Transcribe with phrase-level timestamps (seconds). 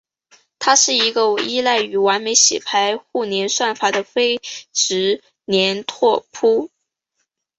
[0.57, 4.39] 它是一个依赖于完美洗牌互联算法的非
[4.73, 6.71] 直连拓扑。